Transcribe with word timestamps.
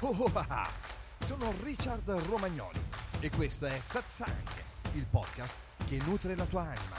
Oh, 0.00 0.14
oh, 0.16 0.30
ah, 0.32 0.46
ah. 0.48 0.70
Sono 1.24 1.52
Richard 1.64 2.08
Romagnoli 2.08 2.78
e 3.18 3.30
questo 3.30 3.66
è 3.66 3.78
Satsang, 3.80 4.30
il 4.92 5.04
podcast 5.10 5.54
che 5.88 5.98
nutre 6.06 6.36
la 6.36 6.44
tua 6.44 6.60
anima. 6.60 6.96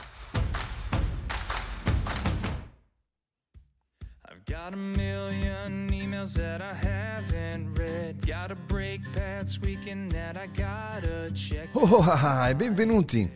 I've 4.27 4.43
got 4.43 4.73
a 4.73 4.75
million 4.75 5.87
emails 5.89 6.33
that 6.33 6.59
I 6.59 6.73
haven't 6.73 7.77
read. 7.77 8.25
Gotta 8.25 8.55
break 8.67 8.99
paths 9.13 9.57
weekend 9.59 10.11
that 10.11 10.35
I 10.35 10.47
gotta 10.47 11.31
check. 11.31 11.69
Oh, 11.77 11.87
oh, 11.89 12.01
ah, 12.01 12.41
ah, 12.41 12.49
e 12.49 12.55
benvenuti 12.57 13.31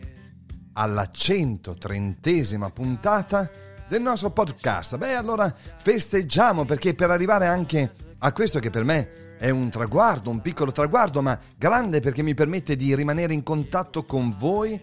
alla 0.73 1.09
130esima 1.09 2.70
puntata 2.70 3.50
del 3.88 4.02
nostro 4.02 4.30
podcast. 4.30 4.98
Beh, 4.98 5.16
allora 5.16 5.50
festeggiamo 5.50 6.66
perché 6.66 6.93
per 6.93 7.11
arrivare 7.11 7.48
anche 7.48 7.91
a 8.18 8.32
questo 8.34 8.59
che 8.59 8.70
per 8.70 8.84
me 8.84 9.23
è 9.43 9.49
un 9.49 9.70
traguardo, 9.70 10.29
un 10.29 10.39
piccolo 10.39 10.71
traguardo, 10.71 11.21
ma 11.21 11.38
grande 11.57 11.99
perché 11.99 12.23
mi 12.23 12.33
permette 12.33 12.77
di 12.77 12.95
rimanere 12.95 13.33
in 13.33 13.43
contatto 13.43 14.05
con 14.05 14.33
voi, 14.33 14.79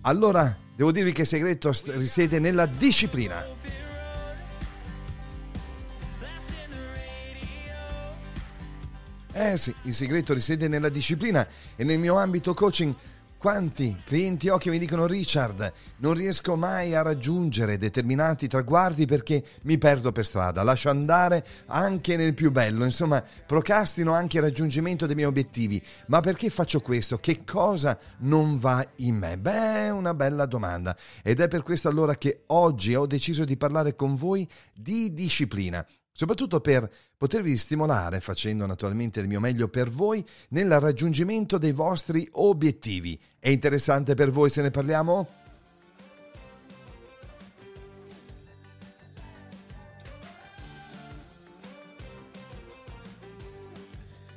allora 0.00 0.58
devo 0.74 0.90
dirvi 0.90 1.12
che 1.12 1.20
il 1.20 1.26
segreto 1.28 1.72
risiede 1.92 2.40
nella 2.40 2.66
disciplina. 2.66 3.44
Eh 9.32 9.56
sì, 9.56 9.72
il 9.82 9.94
segreto 9.94 10.34
risiede 10.34 10.66
nella 10.66 10.88
disciplina 10.88 11.46
e 11.76 11.84
nel 11.84 12.00
mio 12.00 12.16
ambito 12.16 12.54
coaching 12.54 12.92
quanti 13.46 13.96
clienti 14.04 14.48
ho 14.48 14.58
che 14.58 14.70
mi 14.70 14.78
dicono 14.80 15.06
Richard, 15.06 15.72
non 15.98 16.14
riesco 16.14 16.56
mai 16.56 16.96
a 16.96 17.02
raggiungere 17.02 17.78
determinati 17.78 18.48
traguardi 18.48 19.06
perché 19.06 19.40
mi 19.62 19.78
perdo 19.78 20.10
per 20.10 20.26
strada, 20.26 20.64
lascio 20.64 20.90
andare 20.90 21.46
anche 21.66 22.16
nel 22.16 22.34
più 22.34 22.50
bello, 22.50 22.84
insomma 22.84 23.22
procrastino 23.46 24.12
anche 24.12 24.38
il 24.38 24.42
raggiungimento 24.42 25.06
dei 25.06 25.14
miei 25.14 25.28
obiettivi. 25.28 25.80
Ma 26.06 26.18
perché 26.18 26.50
faccio 26.50 26.80
questo? 26.80 27.18
Che 27.18 27.44
cosa 27.44 27.96
non 28.22 28.58
va 28.58 28.84
in 28.96 29.14
me? 29.14 29.38
Beh, 29.38 29.90
una 29.90 30.12
bella 30.12 30.46
domanda. 30.46 30.96
Ed 31.22 31.38
è 31.38 31.46
per 31.46 31.62
questo 31.62 31.88
allora 31.88 32.16
che 32.16 32.42
oggi 32.46 32.96
ho 32.96 33.06
deciso 33.06 33.44
di 33.44 33.56
parlare 33.56 33.94
con 33.94 34.16
voi 34.16 34.44
di 34.74 35.14
disciplina 35.14 35.86
soprattutto 36.16 36.60
per 36.62 36.90
potervi 37.14 37.58
stimolare, 37.58 38.22
facendo 38.22 38.64
naturalmente 38.64 39.20
il 39.20 39.28
mio 39.28 39.38
meglio 39.38 39.68
per 39.68 39.90
voi, 39.90 40.24
nel 40.48 40.80
raggiungimento 40.80 41.58
dei 41.58 41.72
vostri 41.72 42.26
obiettivi. 42.32 43.20
È 43.38 43.50
interessante 43.50 44.14
per 44.14 44.30
voi 44.30 44.48
se 44.48 44.62
ne 44.62 44.70
parliamo? 44.70 45.28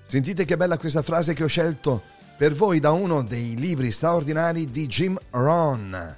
Sentite 0.06 0.44
che 0.44 0.58
bella 0.58 0.78
questa 0.78 1.02
frase 1.02 1.34
che 1.34 1.46
ho 1.46 1.48
scelto 1.48 2.04
per 2.38 2.54
voi 2.54 2.82
da 2.82 2.92
uno 2.92 3.24
dei 3.24 3.56
libri 3.56 3.92
straordinari 3.92 4.70
di 4.70 4.86
Jim 4.86 5.18
Rohn. 5.30 6.18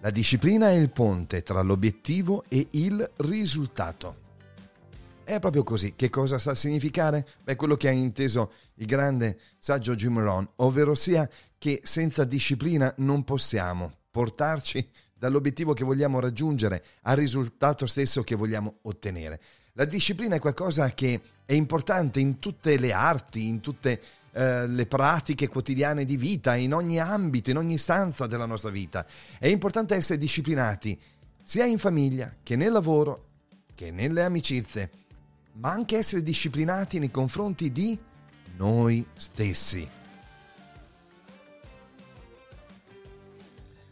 La 0.00 0.10
disciplina 0.10 0.70
è 0.70 0.74
il 0.74 0.90
ponte 0.90 1.44
tra 1.44 1.62
l'obiettivo 1.62 2.42
e 2.48 2.66
il 2.70 3.08
risultato. 3.18 4.26
È 5.28 5.40
proprio 5.40 5.62
così. 5.62 5.92
Che 5.94 6.08
cosa 6.08 6.38
sta 6.38 6.52
a 6.52 6.54
significare? 6.54 7.28
Beh, 7.44 7.54
quello 7.54 7.76
che 7.76 7.88
ha 7.88 7.90
inteso 7.90 8.50
il 8.76 8.86
grande 8.86 9.38
saggio 9.58 9.94
Jim 9.94 10.18
Rohn, 10.18 10.48
ovvero 10.56 10.94
sia 10.94 11.28
che 11.58 11.82
senza 11.84 12.24
disciplina 12.24 12.94
non 12.96 13.24
possiamo 13.24 13.92
portarci 14.10 14.88
dall'obiettivo 15.12 15.74
che 15.74 15.84
vogliamo 15.84 16.18
raggiungere 16.18 16.82
al 17.02 17.16
risultato 17.16 17.84
stesso 17.84 18.24
che 18.24 18.36
vogliamo 18.36 18.78
ottenere. 18.84 19.38
La 19.74 19.84
disciplina 19.84 20.36
è 20.36 20.38
qualcosa 20.38 20.94
che 20.94 21.20
è 21.44 21.52
importante 21.52 22.20
in 22.20 22.38
tutte 22.38 22.78
le 22.78 22.94
arti, 22.94 23.48
in 23.48 23.60
tutte 23.60 24.00
eh, 24.32 24.66
le 24.66 24.86
pratiche 24.86 25.48
quotidiane 25.48 26.06
di 26.06 26.16
vita, 26.16 26.56
in 26.56 26.72
ogni 26.72 27.00
ambito, 27.00 27.50
in 27.50 27.58
ogni 27.58 27.76
stanza 27.76 28.26
della 28.26 28.46
nostra 28.46 28.70
vita. 28.70 29.04
È 29.38 29.46
importante 29.46 29.94
essere 29.94 30.18
disciplinati 30.18 30.98
sia 31.42 31.66
in 31.66 31.76
famiglia 31.76 32.34
che 32.42 32.56
nel 32.56 32.72
lavoro 32.72 33.26
che 33.74 33.90
nelle 33.90 34.24
amicizie 34.24 34.90
ma 35.58 35.70
anche 35.70 35.96
essere 35.96 36.22
disciplinati 36.22 36.98
nei 36.98 37.10
confronti 37.10 37.72
di 37.72 37.98
noi 38.56 39.04
stessi. 39.16 39.86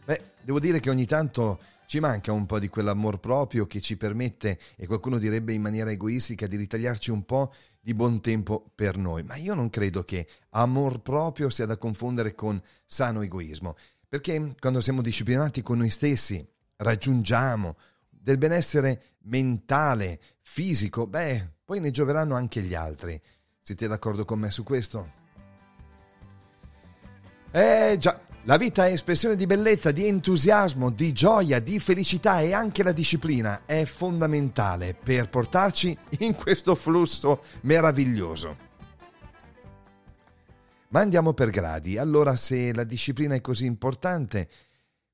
Beh, 0.05 0.21
devo 0.41 0.59
dire 0.59 0.79
che 0.79 0.89
ogni 0.89 1.05
tanto 1.05 1.59
ci 1.87 1.99
manca 1.99 2.31
un 2.31 2.45
po' 2.45 2.59
di 2.59 2.69
quell'amor 2.69 3.19
proprio 3.19 3.65
che 3.65 3.81
ci 3.81 3.97
permette, 3.97 4.59
e 4.75 4.87
qualcuno 4.87 5.17
direbbe 5.17 5.53
in 5.53 5.61
maniera 5.61 5.91
egoistica, 5.91 6.47
di 6.47 6.55
ritagliarci 6.55 7.11
un 7.11 7.25
po' 7.25 7.53
di 7.79 7.93
buon 7.93 8.21
tempo 8.21 8.71
per 8.73 8.97
noi. 8.97 9.23
Ma 9.23 9.35
io 9.35 9.53
non 9.53 9.69
credo 9.69 10.03
che 10.03 10.27
amor 10.51 11.01
proprio 11.01 11.49
sia 11.49 11.65
da 11.65 11.77
confondere 11.77 12.35
con 12.35 12.61
sano 12.85 13.21
egoismo, 13.21 13.75
perché 14.07 14.55
quando 14.59 14.81
siamo 14.81 15.01
disciplinati 15.01 15.61
con 15.61 15.77
noi 15.77 15.89
stessi, 15.89 16.45
raggiungiamo 16.77 17.75
del 18.09 18.37
benessere 18.37 19.15
mentale, 19.23 20.19
fisico, 20.41 21.07
beh, 21.07 21.55
poi 21.67 21.81
ne 21.81 21.91
gioveranno 21.91 22.33
anche 22.33 22.61
gli 22.61 22.73
altri. 22.73 23.21
Siete 23.59 23.89
d'accordo 23.89 24.23
con 24.23 24.39
me 24.39 24.49
su 24.49 24.63
questo? 24.63 25.11
Eh 27.51 27.97
già, 27.99 28.21
la 28.43 28.55
vita 28.55 28.87
è 28.87 28.93
espressione 28.93 29.35
di 29.35 29.45
bellezza, 29.45 29.91
di 29.91 30.05
entusiasmo, 30.05 30.89
di 30.89 31.11
gioia, 31.11 31.59
di 31.59 31.77
felicità 31.81 32.39
e 32.39 32.53
anche 32.53 32.83
la 32.83 32.93
disciplina 32.93 33.63
è 33.65 33.83
fondamentale 33.83 34.93
per 34.93 35.27
portarci 35.27 35.97
in 36.19 36.35
questo 36.35 36.73
flusso 36.73 37.43
meraviglioso. 37.63 38.55
Ma 40.87 41.01
andiamo 41.01 41.33
per 41.33 41.49
gradi. 41.49 41.97
Allora, 41.97 42.37
se 42.37 42.73
la 42.73 42.85
disciplina 42.85 43.35
è 43.35 43.41
così 43.41 43.65
importante, 43.65 44.49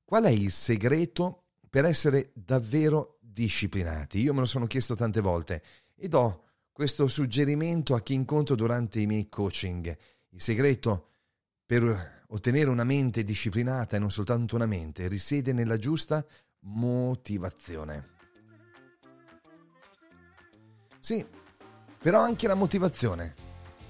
qual 0.04 0.22
è 0.22 0.30
il 0.30 0.52
segreto 0.52 1.46
per 1.68 1.84
essere 1.84 2.30
davvero 2.32 3.18
disciplinati. 3.20 4.20
Io 4.20 4.32
me 4.32 4.38
lo 4.38 4.46
sono 4.46 4.68
chiesto 4.68 4.94
tante 4.94 5.20
volte 5.20 5.60
e 5.96 6.06
do 6.06 6.43
questo 6.74 7.06
suggerimento 7.06 7.94
a 7.94 8.00
chi 8.00 8.14
incontro 8.14 8.56
durante 8.56 8.98
i 8.98 9.06
miei 9.06 9.28
coaching. 9.28 9.96
Il 10.30 10.40
segreto 10.40 11.10
per 11.64 12.24
ottenere 12.26 12.68
una 12.68 12.82
mente 12.82 13.22
disciplinata 13.22 13.94
e 13.94 14.00
non 14.00 14.10
soltanto 14.10 14.56
una 14.56 14.66
mente 14.66 15.06
risiede 15.06 15.52
nella 15.52 15.76
giusta 15.76 16.26
motivazione. 16.62 18.08
Sì, 20.98 21.24
però 21.96 22.22
anche 22.22 22.48
la 22.48 22.54
motivazione 22.54 23.43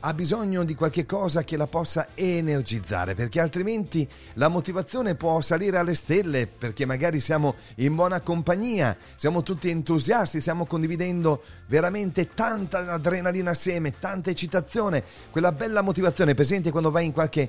ha 0.07 0.13
bisogno 0.13 0.65
di 0.65 0.75
qualche 0.75 1.07
cosa 1.07 1.45
che 1.45 1.57
la 1.57 1.67
possa 1.67 2.09
energizzare, 2.13 3.15
perché 3.15 3.41
altrimenti 3.41 4.07
la 4.35 4.49
motivazione 4.49 5.15
può 5.15 5.41
salire 5.41 5.79
alle 5.79 5.95
stelle, 5.95 6.47
perché 6.47 6.85
magari 6.85 7.21
siamo 7.21 7.55
in 7.77 7.95
buona 7.95 8.21
compagnia, 8.21 8.95
siamo 9.15 9.43
tutti 9.43 9.71
entusiasti, 9.71 10.43
stiamo 10.43 10.67
condividendo 10.67 11.43
veramente 11.69 12.35
tanta 12.35 12.93
adrenalina 12.93 13.53
assieme, 13.53 13.99
tanta 13.99 14.29
eccitazione, 14.29 15.03
quella 15.31 15.53
bella 15.53 15.81
motivazione. 15.81 16.35
Presente 16.35 16.71
quando 16.71 16.91
vai 16.91 17.07
in 17.07 17.13
qualche 17.13 17.49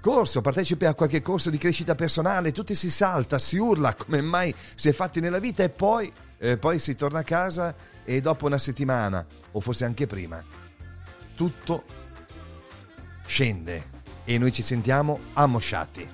corso, 0.00 0.42
partecipi 0.42 0.84
a 0.84 0.94
qualche 0.94 1.20
corso 1.20 1.50
di 1.50 1.58
crescita 1.58 1.96
personale, 1.96 2.52
tutti 2.52 2.76
si 2.76 2.88
salta, 2.88 3.36
si 3.40 3.56
urla 3.58 3.96
come 3.96 4.20
mai 4.20 4.54
si 4.76 4.88
è 4.88 4.92
fatti 4.92 5.18
nella 5.18 5.40
vita 5.40 5.64
e 5.64 5.70
poi, 5.70 6.10
eh, 6.38 6.56
poi 6.56 6.78
si 6.78 6.94
torna 6.94 7.18
a 7.18 7.24
casa 7.24 7.74
e 8.04 8.20
dopo 8.20 8.46
una 8.46 8.58
settimana, 8.58 9.26
o 9.50 9.58
forse 9.58 9.84
anche 9.84 10.06
prima, 10.06 10.40
tutto 11.40 11.84
scende 13.24 13.84
e 14.26 14.36
noi 14.36 14.52
ci 14.52 14.60
sentiamo 14.60 15.18
ammosciati. 15.32 16.06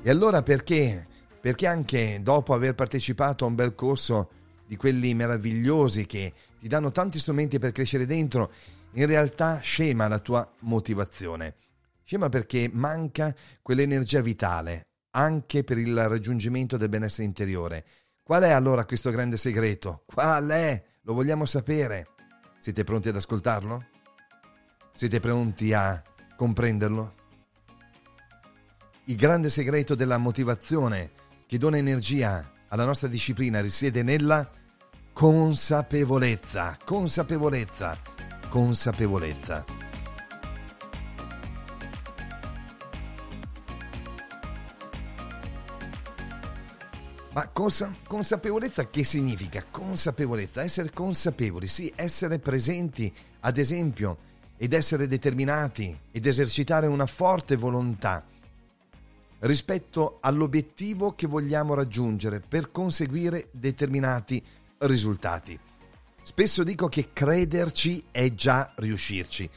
E 0.00 0.08
allora 0.08 0.44
perché? 0.44 1.04
Perché 1.40 1.66
anche 1.66 2.20
dopo 2.22 2.54
aver 2.54 2.76
partecipato 2.76 3.44
a 3.44 3.48
un 3.48 3.56
bel 3.56 3.74
corso 3.74 4.30
di 4.64 4.76
quelli 4.76 5.12
meravigliosi 5.12 6.06
che 6.06 6.32
ti 6.60 6.68
danno 6.68 6.92
tanti 6.92 7.18
strumenti 7.18 7.58
per 7.58 7.72
crescere 7.72 8.06
dentro, 8.06 8.52
in 8.92 9.06
realtà 9.06 9.58
scema 9.58 10.06
la 10.06 10.20
tua 10.20 10.48
motivazione. 10.60 11.56
Scema 12.04 12.28
perché 12.28 12.70
manca 12.72 13.34
quell'energia 13.60 14.20
vitale, 14.20 14.82
anche 15.16 15.64
per 15.64 15.78
il 15.78 16.08
raggiungimento 16.08 16.76
del 16.76 16.88
benessere 16.88 17.26
interiore. 17.26 17.84
Qual 18.32 18.44
è 18.44 18.50
allora 18.50 18.86
questo 18.86 19.10
grande 19.10 19.36
segreto? 19.36 20.04
Qual 20.06 20.48
è? 20.48 20.82
Lo 21.02 21.12
vogliamo 21.12 21.44
sapere. 21.44 22.06
Siete 22.58 22.82
pronti 22.82 23.10
ad 23.10 23.16
ascoltarlo? 23.16 23.84
Siete 24.94 25.20
pronti 25.20 25.74
a 25.74 26.02
comprenderlo? 26.34 27.14
Il 29.04 29.16
grande 29.16 29.50
segreto 29.50 29.94
della 29.94 30.16
motivazione 30.16 31.10
che 31.46 31.58
dona 31.58 31.76
energia 31.76 32.50
alla 32.68 32.86
nostra 32.86 33.08
disciplina 33.08 33.60
risiede 33.60 34.02
nella 34.02 34.50
consapevolezza, 35.12 36.78
consapevolezza, 36.82 37.98
consapevolezza. 38.48 39.81
Ma 47.32 47.48
consa- 47.48 47.94
consapevolezza 48.06 48.90
che 48.90 49.04
significa? 49.04 49.64
Consapevolezza, 49.70 50.62
essere 50.62 50.90
consapevoli, 50.90 51.66
sì, 51.66 51.90
essere 51.96 52.38
presenti, 52.38 53.12
ad 53.40 53.56
esempio, 53.56 54.18
ed 54.58 54.74
essere 54.74 55.06
determinati 55.06 55.98
ed 56.10 56.26
esercitare 56.26 56.86
una 56.86 57.06
forte 57.06 57.56
volontà 57.56 58.24
rispetto 59.40 60.18
all'obiettivo 60.20 61.14
che 61.14 61.26
vogliamo 61.26 61.74
raggiungere 61.74 62.40
per 62.40 62.70
conseguire 62.70 63.48
determinati 63.50 64.44
risultati. 64.78 65.58
Spesso 66.22 66.62
dico 66.62 66.88
che 66.88 67.08
crederci 67.12 68.04
è 68.10 68.32
già 68.34 68.72
riuscirci. 68.76 69.50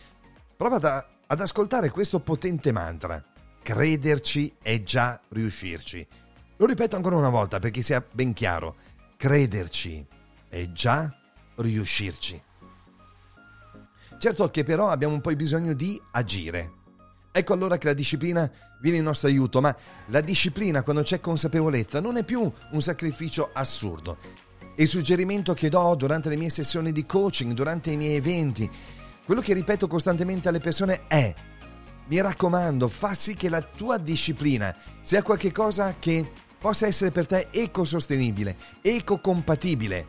Prova 0.56 0.78
ad, 0.78 1.06
ad 1.28 1.42
ascoltare 1.42 1.92
questo 1.92 2.20
potente 2.22 2.72
mantra. 2.72 3.24
Crederci 3.62 4.56
è 4.62 4.82
già 4.82 5.20
riuscirci. 5.30 6.08
Lo 6.58 6.66
ripeto 6.66 6.96
ancora 6.96 7.18
una 7.18 7.30
volta 7.30 7.60
perché 7.60 7.82
sia 7.82 8.04
ben 8.12 8.32
chiaro. 8.32 8.76
Crederci 9.18 10.06
è 10.48 10.72
già 10.72 11.14
riuscirci. 11.56 12.42
Certo 14.18 14.50
che 14.50 14.64
però 14.64 14.90
abbiamo 14.90 15.14
un 15.14 15.22
po' 15.22 15.36
bisogno 15.36 15.74
di 15.74 16.02
agire. 16.12 16.84
Ecco 17.32 17.52
allora 17.52 17.78
che 17.78 17.88
la 17.88 17.94
disciplina 17.94 18.50
viene 18.80 19.00
in 19.00 19.04
nostro 19.04 19.28
aiuto, 19.28 19.60
ma 19.60 19.76
la 20.08 20.22
disciplina 20.22 20.84
quando 20.84 21.02
c'è 21.02 21.20
consapevolezza 21.20 22.00
non 22.00 22.16
è 22.16 22.24
più 22.24 22.50
un 22.72 22.82
sacrificio 22.82 23.50
assurdo. 23.52 24.18
Il 24.78 24.88
suggerimento 24.88 25.54
che 25.54 25.68
do 25.68 25.96
durante 25.96 26.30
le 26.30 26.38
mie 26.38 26.50
sessioni 26.50 26.94
di 26.94 27.06
coaching, 27.06 27.52
durante 27.52 27.92
i 27.92 27.98
miei 27.98 28.16
eventi, 28.16 28.70
quello 29.26 29.42
che 29.42 29.54
ripeto 29.54 29.88
costantemente 29.88 30.48
alle 30.48 30.60
persone 30.60 31.08
è 31.08 31.34
mi 32.08 32.22
raccomando, 32.22 32.88
fa 32.88 33.14
sì 33.14 33.36
che 33.36 33.50
la 33.50 33.62
tua 33.62 33.98
disciplina 33.98 34.76
sia 35.02 35.24
qualcosa 35.24 35.96
che 35.98 36.32
possa 36.66 36.88
essere 36.88 37.12
per 37.12 37.28
te 37.28 37.50
ecosostenibile, 37.52 38.58
ecocompatibile 38.82 40.08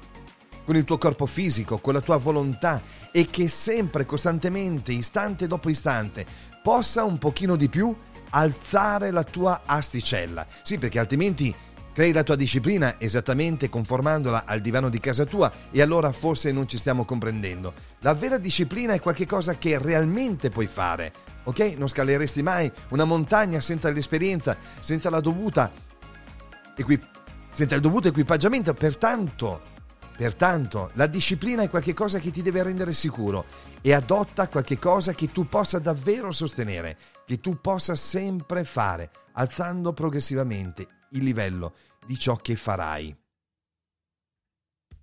con 0.65 0.75
il 0.75 0.85
tuo 0.85 0.97
corpo 0.97 1.27
fisico, 1.27 1.77
con 1.77 1.93
la 1.93 2.01
tua 2.01 2.17
volontà 2.17 2.81
e 3.13 3.27
che 3.27 3.47
sempre, 3.47 4.07
costantemente, 4.07 4.91
istante 4.93 5.47
dopo 5.47 5.69
istante, 5.69 6.25
possa 6.63 7.05
un 7.05 7.19
pochino 7.19 7.57
di 7.57 7.69
più 7.69 7.95
alzare 8.31 9.11
la 9.11 9.23
tua 9.23 9.65
asticella. 9.67 10.47
Sì, 10.63 10.79
perché 10.79 10.99
altrimenti 10.99 11.55
crei 11.93 12.15
la 12.15 12.23
tua 12.23 12.37
disciplina 12.37 12.99
esattamente 12.99 13.69
conformandola 13.69 14.45
al 14.47 14.61
divano 14.61 14.89
di 14.89 14.99
casa 14.99 15.27
tua 15.27 15.53
e 15.71 15.83
allora 15.83 16.11
forse 16.11 16.53
non 16.53 16.67
ci 16.67 16.79
stiamo 16.79 17.05
comprendendo. 17.05 17.75
La 17.99 18.15
vera 18.15 18.39
disciplina 18.39 18.95
è 18.95 19.01
qualcosa 19.01 19.59
che 19.59 19.77
realmente 19.77 20.49
puoi 20.49 20.69
fare. 20.69 21.13
Ok? 21.45 21.75
Non 21.77 21.87
scaleresti 21.87 22.43
mai 22.43 22.73
una 22.89 23.05
montagna 23.05 23.61
senza 23.61 23.91
l'esperienza, 23.91 24.57
senza 24.81 25.11
la 25.11 25.21
dovuta 25.21 25.71
equip- 26.77 27.09
senza 27.51 27.75
il 27.75 27.81
dovuto 27.81 28.09
equipaggiamento, 28.09 28.73
pertanto 28.75 29.75
Pertanto, 30.17 30.91
la 30.95 31.07
disciplina 31.07 31.63
è 31.63 31.69
qualcosa 31.69 32.19
che 32.19 32.31
ti 32.31 32.41
deve 32.41 32.63
rendere 32.63 32.95
sicuro 32.95 33.45
e 33.83 33.93
adotta 33.93 34.49
qualcosa 34.49 35.13
che 35.13 35.31
tu 35.31 35.47
possa 35.47 35.79
davvero 35.79 36.33
sostenere, 36.33 36.97
che 37.27 37.39
tu 37.39 37.61
possa 37.61 37.95
sempre 37.95 38.65
fare, 38.65 39.11
alzando 39.33 39.93
progressivamente 39.93 40.89
il 41.11 41.23
livello 41.23 41.75
di 42.07 42.19
ciò 42.19 42.35
che 42.37 42.57
farai. 42.57 43.15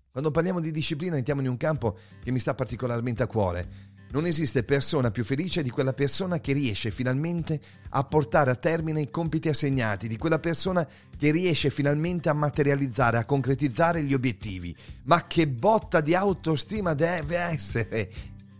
Quando 0.10 0.32
parliamo 0.32 0.60
di 0.60 0.72
disciplina 0.72 1.16
entriamo 1.16 1.42
in 1.42 1.48
un 1.48 1.58
campo 1.58 1.98
che 2.24 2.32
mi 2.32 2.40
sta 2.40 2.56
particolarmente 2.56 3.22
a 3.22 3.28
cuore, 3.28 3.93
non 4.14 4.28
esiste 4.28 4.64
persona 4.64 5.10
più 5.10 5.24
felice 5.24 5.64
di 5.64 5.72
quella 5.72 5.94
persona 5.94 6.40
che 6.40 6.54
riesce 6.54 6.92
finalmente 6.92 7.60
a 7.90 8.04
portare 8.04 8.52
a 8.52 8.56
termine 8.56 9.02
i 9.02 9.10
compiti 9.10 9.50
assegnati, 9.50 10.08
di 10.08 10.18
quella 10.18 10.38
persona 10.38 10.88
che 11.18 11.32
riesce 11.32 11.72
finalmente 11.72 12.30
a 12.30 12.34
materializzare, 12.34 13.18
a 13.18 13.26
concretizzare 13.26 14.04
gli 14.04 14.14
obiettivi. 14.14 14.76
Ma 15.06 15.26
che 15.26 15.48
botta 15.48 16.00
di 16.00 16.14
autostima 16.14 16.94
deve 16.94 17.38
essere! 17.38 18.12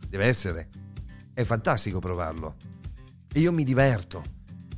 Deve 0.10 0.26
essere. 0.26 0.70
È 1.36 1.44
fantastico 1.44 2.00
provarlo. 2.00 2.56
E 3.32 3.40
io 3.40 3.52
mi 3.52 3.64
diverto. 3.64 4.24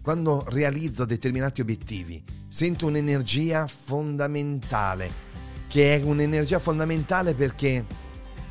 Quando 0.02 0.46
realizzo 0.50 1.06
determinati 1.06 1.62
obiettivi, 1.62 2.22
sento 2.50 2.88
un'energia 2.88 3.66
fondamentale, 3.66 5.10
che 5.68 5.96
è 5.96 6.04
un'energia 6.04 6.60
fondamentale 6.60 7.34
perché 7.34 8.04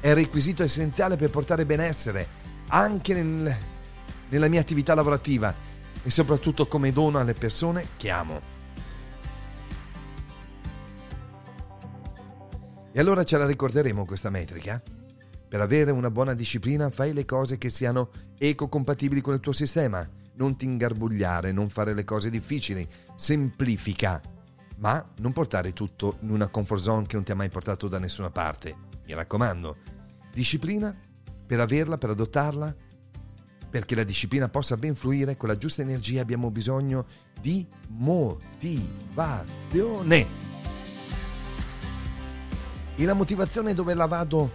è 0.04 0.12
requisito 0.12 0.62
essenziale 0.62 1.16
per 1.16 1.30
portare 1.30 1.64
benessere 1.64 2.28
anche 2.68 3.14
nel, 3.14 3.56
nella 4.28 4.48
mia 4.48 4.60
attività 4.60 4.94
lavorativa 4.94 5.54
e 6.02 6.10
soprattutto 6.10 6.66
come 6.66 6.92
dono 6.92 7.18
alle 7.18 7.32
persone 7.32 7.86
che 7.96 8.10
amo. 8.10 8.42
E 12.92 13.00
allora 13.00 13.24
ce 13.24 13.38
la 13.38 13.46
ricorderemo 13.46 14.04
questa 14.04 14.28
metrica? 14.28 14.82
Per 15.48 15.60
avere 15.62 15.90
una 15.90 16.10
buona 16.10 16.34
disciplina 16.34 16.90
fai 16.90 17.14
le 17.14 17.24
cose 17.24 17.56
che 17.56 17.70
siano 17.70 18.10
ecocompatibili 18.36 19.22
con 19.22 19.32
il 19.32 19.40
tuo 19.40 19.52
sistema. 19.52 20.06
Non 20.34 20.54
ti 20.58 20.66
ingarbugliare, 20.66 21.50
non 21.50 21.70
fare 21.70 21.94
le 21.94 22.04
cose 22.04 22.28
difficili. 22.28 22.86
Semplifica, 23.16 24.20
ma 24.76 25.02
non 25.20 25.32
portare 25.32 25.72
tutto 25.72 26.18
in 26.20 26.28
una 26.28 26.48
comfort 26.48 26.82
zone 26.82 27.06
che 27.06 27.14
non 27.14 27.24
ti 27.24 27.32
ha 27.32 27.36
mai 27.36 27.48
portato 27.48 27.88
da 27.88 27.98
nessuna 27.98 28.28
parte. 28.28 28.92
Mi 29.06 29.12
raccomando, 29.12 29.76
Disciplina, 30.34 30.94
per 31.46 31.60
averla, 31.60 31.96
per 31.96 32.10
adottarla, 32.10 32.74
perché 33.70 33.94
la 33.94 34.02
disciplina 34.02 34.48
possa 34.48 34.76
ben 34.76 34.96
fluire 34.96 35.36
con 35.36 35.48
la 35.48 35.56
giusta 35.56 35.82
energia 35.82 36.22
abbiamo 36.22 36.50
bisogno 36.50 37.06
di 37.40 37.64
motivazione. 37.90 40.26
E 42.96 43.04
la 43.04 43.14
motivazione 43.14 43.74
dove 43.74 43.94
la 43.94 44.06
vado 44.06 44.50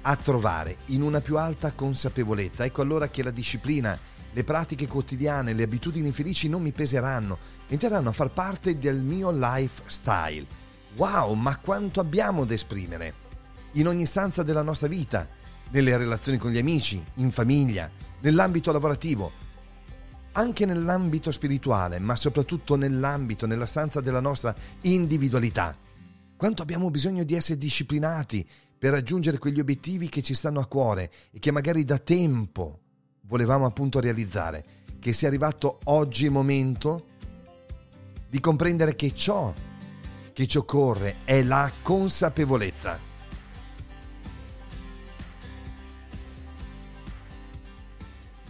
a 0.00 0.16
trovare? 0.16 0.78
In 0.86 1.02
una 1.02 1.20
più 1.20 1.36
alta 1.36 1.72
consapevolezza. 1.72 2.64
Ecco 2.64 2.80
allora 2.80 3.08
che 3.08 3.22
la 3.22 3.30
disciplina, 3.30 3.98
le 4.32 4.44
pratiche 4.44 4.86
quotidiane, 4.86 5.52
le 5.52 5.64
abitudini 5.64 6.12
felici 6.12 6.48
non 6.48 6.62
mi 6.62 6.72
peseranno, 6.72 7.36
entreranno 7.68 8.08
a 8.08 8.12
far 8.12 8.30
parte 8.30 8.78
del 8.78 9.02
mio 9.02 9.30
lifestyle. 9.30 10.46
Wow, 10.96 11.34
ma 11.34 11.58
quanto 11.58 12.00
abbiamo 12.00 12.46
da 12.46 12.54
esprimere! 12.54 13.28
In 13.72 13.86
ogni 13.86 14.06
stanza 14.06 14.42
della 14.42 14.62
nostra 14.62 14.88
vita, 14.88 15.28
nelle 15.70 15.96
relazioni 15.96 16.38
con 16.38 16.50
gli 16.50 16.58
amici, 16.58 17.02
in 17.14 17.30
famiglia, 17.30 17.90
nell'ambito 18.20 18.72
lavorativo, 18.72 19.32
anche 20.32 20.66
nell'ambito 20.66 21.30
spirituale, 21.30 21.98
ma 21.98 22.16
soprattutto 22.16 22.76
nell'ambito, 22.76 23.46
nella 23.46 23.66
stanza 23.66 24.00
della 24.00 24.20
nostra 24.20 24.54
individualità. 24.82 25.76
Quanto 26.36 26.62
abbiamo 26.62 26.90
bisogno 26.90 27.24
di 27.24 27.34
essere 27.34 27.58
disciplinati 27.58 28.46
per 28.78 28.92
raggiungere 28.92 29.38
quegli 29.38 29.60
obiettivi 29.60 30.08
che 30.08 30.22
ci 30.22 30.34
stanno 30.34 30.60
a 30.60 30.66
cuore 30.66 31.10
e 31.30 31.38
che 31.38 31.50
magari 31.50 31.84
da 31.84 31.98
tempo 31.98 32.80
volevamo 33.22 33.66
appunto 33.66 34.00
realizzare, 34.00 34.64
che 34.98 35.12
sia 35.12 35.28
arrivato 35.28 35.80
oggi 35.84 36.24
il 36.24 36.30
momento 36.30 37.06
di 38.28 38.40
comprendere 38.40 38.94
che 38.94 39.12
ciò 39.12 39.52
che 40.32 40.46
ci 40.46 40.56
occorre 40.58 41.16
è 41.24 41.42
la 41.42 41.70
consapevolezza 41.82 43.09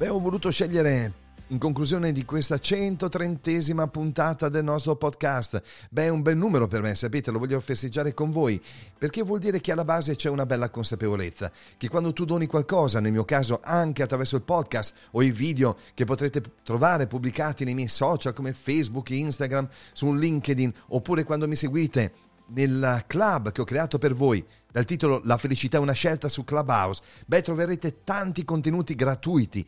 Ho 0.09 0.19
voluto 0.19 0.51
scegliere 0.51 1.13
in 1.49 1.59
conclusione 1.59 2.11
di 2.11 2.25
questa 2.25 2.57
130esima 2.57 3.87
puntata 3.89 4.49
del 4.49 4.65
nostro 4.65 4.97
podcast, 4.97 5.63
beh, 5.91 6.05
è 6.05 6.09
un 6.09 6.23
bel 6.23 6.37
numero 6.37 6.67
per 6.67 6.81
me, 6.81 6.95
sapete, 6.95 7.31
lo 7.31 7.39
voglio 7.39 7.61
festeggiare 7.61 8.15
con 8.15 8.31
voi, 8.31 8.61
perché 8.99 9.23
vuol 9.23 9.39
dire 9.39 9.61
che 9.61 9.73
alla 9.73 9.85
base 9.85 10.17
c'è 10.17 10.29
una 10.29 10.47
bella 10.47 10.71
consapevolezza, 10.71 11.53
che 11.77 11.89
quando 11.89 12.13
tu 12.13 12.25
doni 12.25 12.47
qualcosa, 12.47 12.99
nel 12.99 13.13
mio 13.13 13.25
caso 13.25 13.61
anche 13.63 14.03
attraverso 14.03 14.37
il 14.37 14.43
podcast 14.43 14.95
o 15.13 15.23
i 15.23 15.31
video 15.31 15.77
che 15.95 16.05
potrete 16.05 16.43
trovare 16.65 17.07
pubblicati 17.07 17.65
nei 17.65 17.75
miei 17.75 17.89
social 17.89 18.33
come 18.33 18.53
Facebook, 18.53 19.11
Instagram, 19.11 19.69
su 19.93 20.13
LinkedIn, 20.13 20.73
oppure 20.89 21.25
quando 21.25 21.47
mi 21.47 21.57
seguite 21.57 22.30
nel 22.53 23.05
club 23.07 23.53
che 23.53 23.61
ho 23.61 23.65
creato 23.65 23.99
per 23.99 24.15
voi 24.15 24.45
dal 24.71 24.85
titolo 24.85 25.21
La 25.25 25.37
felicità 25.37 25.79
è 25.79 25.81
una 25.81 25.93
scelta 25.93 26.29
su 26.29 26.45
Clubhouse, 26.45 27.03
beh 27.27 27.43
troverete 27.43 28.03
tanti 28.05 28.45
contenuti 28.45 28.95
gratuiti 28.95 29.67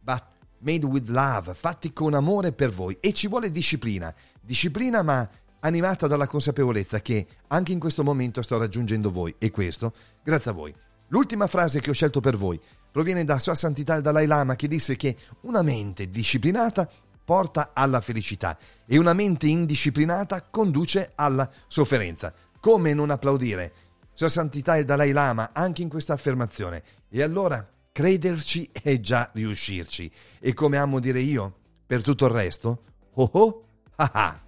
but 0.00 0.22
made 0.58 0.84
with 0.86 1.08
love, 1.08 1.54
fatti 1.54 1.92
con 1.92 2.14
amore 2.14 2.52
per 2.52 2.70
voi. 2.70 2.96
E 3.00 3.12
ci 3.12 3.28
vuole 3.28 3.50
disciplina, 3.50 4.14
disciplina 4.40 5.02
ma 5.02 5.28
animata 5.60 6.06
dalla 6.06 6.26
consapevolezza 6.26 7.00
che 7.00 7.26
anche 7.48 7.72
in 7.72 7.78
questo 7.78 8.02
momento 8.02 8.42
sto 8.42 8.58
raggiungendo 8.58 9.10
voi. 9.10 9.34
E 9.38 9.50
questo 9.50 9.92
grazie 10.22 10.50
a 10.50 10.54
voi. 10.54 10.74
L'ultima 11.08 11.46
frase 11.46 11.80
che 11.80 11.90
ho 11.90 11.94
scelto 11.94 12.20
per 12.20 12.36
voi 12.36 12.58
proviene 12.90 13.24
da 13.24 13.38
Sua 13.38 13.54
Santità 13.54 13.94
il 13.94 14.02
Dalai 14.02 14.26
Lama 14.26 14.56
che 14.56 14.66
disse 14.66 14.96
che 14.96 15.16
una 15.42 15.62
mente 15.62 16.08
disciplinata 16.08 16.88
porta 17.24 17.70
alla 17.72 18.00
felicità 18.00 18.58
e 18.86 18.98
una 18.98 19.12
mente 19.12 19.46
indisciplinata 19.46 20.42
conduce 20.42 21.12
alla 21.14 21.50
sofferenza. 21.66 22.32
Come 22.60 22.94
non 22.94 23.10
applaudire 23.10 23.72
Sua 24.12 24.28
Santità 24.28 24.76
il 24.76 24.84
Dalai 24.84 25.12
Lama 25.12 25.50
anche 25.52 25.82
in 25.82 25.88
questa 25.88 26.12
affermazione? 26.12 26.82
E 27.08 27.22
allora 27.22 27.66
Crederci 27.92 28.70
è 28.72 28.98
già 29.00 29.30
riuscirci. 29.32 30.10
E 30.40 30.54
come 30.54 30.78
amo 30.78 30.98
dire 30.98 31.20
io, 31.20 31.54
per 31.86 32.02
tutto 32.02 32.24
il 32.26 32.32
resto, 32.32 32.82
oh 33.14 33.30
oh, 33.32 33.64
ah 33.96 34.10
ah. 34.12 34.40